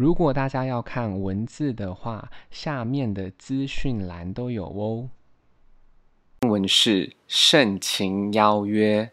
[0.00, 5.10] 如果大家要看文字的话，下面的资讯栏都有哦。
[6.48, 9.10] 文是盛情邀约，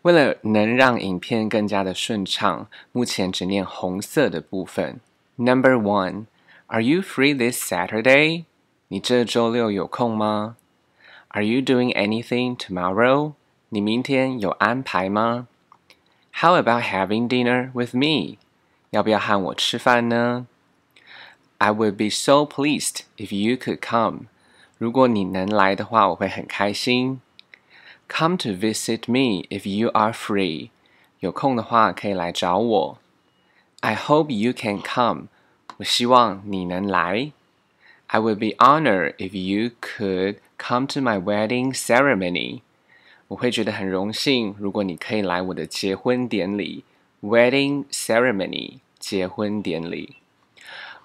[0.00, 4.98] 为了能让影片更加的顺畅，目前只念红色的部分。
[5.36, 6.24] Number one,
[6.68, 8.46] Are you free this Saturday?
[8.88, 10.56] 你这周六有空吗
[11.28, 13.34] ？Are you doing anything tomorrow?
[13.68, 15.48] 你明天有安排吗
[16.32, 18.38] ？How about having dinner with me?
[18.89, 20.47] 要不要和我吃饭呢？
[21.57, 24.27] I would be so pleased if you could come.
[24.77, 27.21] 如果你能来的话，我会很开心。
[28.07, 30.69] Come to visit me if you are free.
[31.21, 32.99] 有空的话可以来找我。
[33.79, 35.27] I hope you can come.
[35.77, 37.31] 我希望你能来。
[38.07, 42.61] I would be honored if you could come to my wedding ceremony.
[43.29, 46.83] 我会觉得很荣幸，如果你可以来我的结婚典礼。
[47.21, 50.17] wedding ceremony 结婚典礼。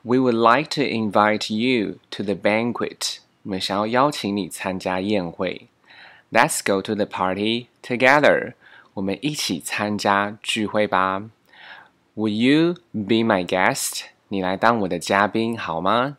[0.03, 3.19] We would like to invite you to the banquet.
[3.43, 5.69] 我们想要邀请你参加宴会。
[6.33, 8.55] Let's go to the party together.
[8.95, 11.29] 我们一起参加聚会吧。
[12.17, 14.05] Would you be my guest?
[14.29, 16.17] 你来当我的嘉宾好吗？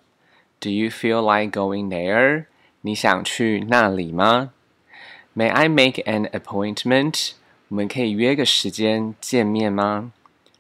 [0.60, 2.46] Do you feel like going there?
[2.82, 4.52] 你想去那里吗？
[5.36, 7.32] May I make an appointment?
[7.70, 10.12] 我们可以约个时间见面吗？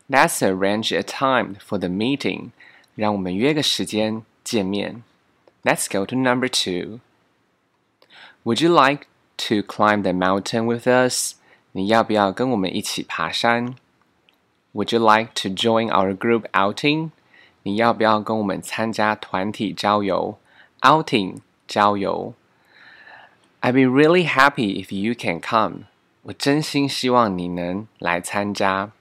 [0.10, 2.52] Let's arrange a time for the meeting.
[2.96, 5.04] 让我们约个时间见面。
[5.64, 7.00] Let's go to number two.
[8.44, 11.34] Would you like to climb the mountain with us?
[11.74, 13.76] 你要不要跟我们一起爬山？
[14.74, 17.12] Would you like to join our group outing?
[17.64, 20.38] 你要不要跟我们参加团体郊游？
[20.82, 22.34] Outing 郊游。
[23.62, 25.84] I'd be really happy if you can come.
[26.26, 28.92] 我真心希望你能来参加。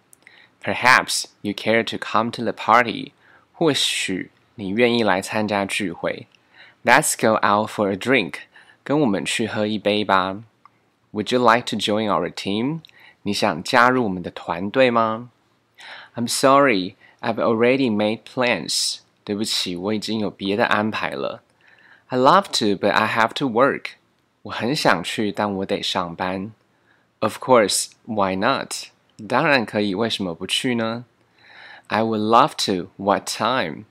[0.63, 3.13] Perhaps you care to come to the party.
[3.53, 6.27] 或许你愿意来参加聚会。
[6.85, 8.35] Let's go out for a drink.
[8.83, 10.43] 跟我们去喝一杯吧。
[11.13, 12.81] Would you like to join our team?
[13.23, 15.29] 你想加入我们的团队吗？
[16.15, 19.01] I'm sorry, I've already made plans.
[19.25, 21.43] 对不起，我已经有别的安排了。
[22.09, 23.93] I love to, but I have to work.
[24.43, 26.53] 我很想去，但我得上班。
[27.25, 28.89] Of course, why not?
[29.29, 31.05] 当然可以，为什么不去呢？
[31.89, 32.91] I would love to.
[32.97, 33.85] What time?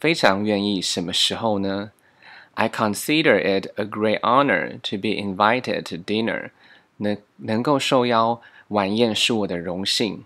[0.00, 1.92] 非常愿意，什么时候呢？
[2.54, 6.50] I consider it a great honor to be invited to dinner.
[6.98, 10.24] 能能够受邀晚宴是我的荣幸。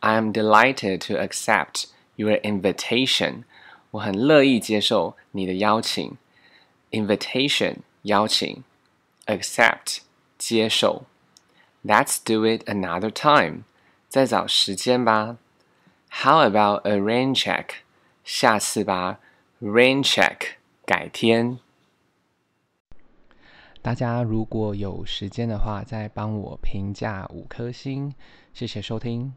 [0.00, 1.86] I am delighted to accept
[2.16, 3.44] your invitation.
[3.92, 6.16] 我很乐意接受你的邀请。
[6.90, 8.62] Invitation 邀请，
[9.26, 9.98] accept
[10.36, 11.04] 接受。
[11.83, 13.63] Let's do it another time.
[14.09, 15.37] 再找时间吧。
[16.09, 17.67] How about a rain check?
[18.23, 19.19] 下次吧。
[19.61, 21.59] Rain check 改天。
[23.81, 28.13] 大家如果有时间的话，再帮我评价五颗星，
[28.53, 29.33] 谢谢收听。